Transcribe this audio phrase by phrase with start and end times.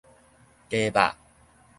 [0.67, 1.13] 雞肉